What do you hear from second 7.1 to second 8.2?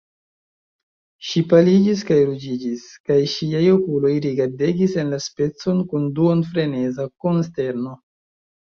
konsterno.